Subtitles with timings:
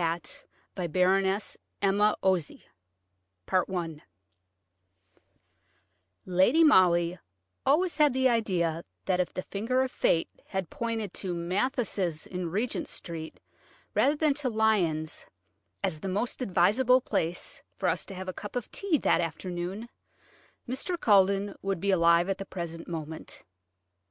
[0.00, 0.42] XTHE
[0.78, 1.26] WOMAN
[1.82, 2.60] IN THE BIG
[3.76, 3.98] HAT
[6.24, 7.18] LADY MOLLY
[7.66, 12.50] always had the idea that if the finger of Fate had pointed to Mathis' in
[12.50, 13.40] Regent Street,
[13.94, 15.26] rather than to Lyons',
[15.84, 19.90] as the most advisable place for us to have a cup of tea that afternoon,
[20.66, 20.98] Mr.
[20.98, 23.42] Culledon would be alive at the present moment.